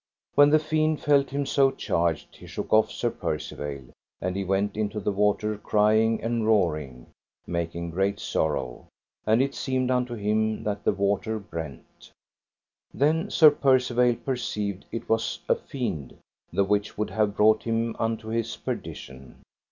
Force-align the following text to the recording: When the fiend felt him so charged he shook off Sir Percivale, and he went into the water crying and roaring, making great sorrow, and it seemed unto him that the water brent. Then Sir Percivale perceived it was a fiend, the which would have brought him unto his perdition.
When 0.33 0.49
the 0.49 0.57
fiend 0.57 0.99
felt 0.99 1.29
him 1.29 1.45
so 1.45 1.69
charged 1.69 2.35
he 2.37 2.47
shook 2.47 2.73
off 2.73 2.89
Sir 2.91 3.11
Percivale, 3.11 3.91
and 4.19 4.35
he 4.35 4.43
went 4.43 4.75
into 4.75 4.99
the 4.99 5.11
water 5.11 5.59
crying 5.59 6.23
and 6.23 6.43
roaring, 6.43 7.11
making 7.45 7.91
great 7.91 8.19
sorrow, 8.19 8.87
and 9.27 9.43
it 9.43 9.53
seemed 9.53 9.91
unto 9.91 10.15
him 10.15 10.63
that 10.63 10.85
the 10.85 10.91
water 10.91 11.37
brent. 11.37 12.09
Then 12.91 13.29
Sir 13.29 13.51
Percivale 13.51 14.15
perceived 14.15 14.85
it 14.91 15.07
was 15.07 15.37
a 15.47 15.53
fiend, 15.53 16.17
the 16.51 16.63
which 16.63 16.97
would 16.97 17.11
have 17.11 17.35
brought 17.37 17.61
him 17.61 17.95
unto 17.99 18.29
his 18.29 18.55
perdition. 18.57 19.43